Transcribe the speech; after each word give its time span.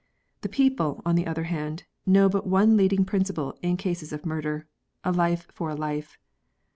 The 0.41 0.49
people, 0.49 1.03
on 1.05 1.13
the 1.13 1.27
other 1.27 1.43
hand, 1.43 1.83
know 2.07 2.27
but 2.27 2.47
one 2.47 2.75
leading 2.75 3.05
principle 3.05 3.55
in 3.61 3.77
cases 3.77 4.11
of 4.11 4.25
murder— 4.25 4.65
a 5.03 5.11
life 5.11 5.45
for 5.53 5.69
a 5.69 5.75
life. 5.75 6.17